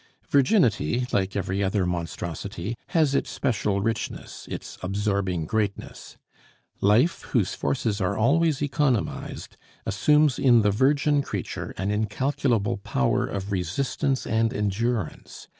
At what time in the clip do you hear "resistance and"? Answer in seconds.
13.51-14.51